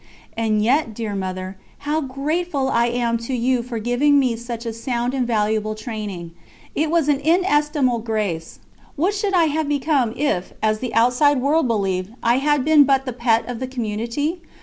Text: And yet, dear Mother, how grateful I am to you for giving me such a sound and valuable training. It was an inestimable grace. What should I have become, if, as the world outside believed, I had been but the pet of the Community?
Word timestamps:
And 0.35 0.63
yet, 0.63 0.95
dear 0.95 1.13
Mother, 1.13 1.57
how 1.85 2.01
grateful 2.01 2.69
I 2.69 2.87
am 2.87 3.19
to 3.19 3.35
you 3.35 3.61
for 3.61 3.77
giving 3.77 4.17
me 4.17 4.35
such 4.35 4.65
a 4.65 4.73
sound 4.73 5.13
and 5.13 5.27
valuable 5.27 5.75
training. 5.75 6.31
It 6.73 6.89
was 6.89 7.07
an 7.07 7.19
inestimable 7.19 7.99
grace. 7.99 8.57
What 8.95 9.13
should 9.13 9.35
I 9.35 9.45
have 9.45 9.69
become, 9.69 10.15
if, 10.17 10.53
as 10.63 10.79
the 10.79 10.87
world 10.87 10.97
outside 10.97 11.67
believed, 11.67 12.13
I 12.23 12.37
had 12.39 12.65
been 12.65 12.83
but 12.83 13.05
the 13.05 13.13
pet 13.13 13.47
of 13.47 13.59
the 13.59 13.67
Community? 13.67 14.41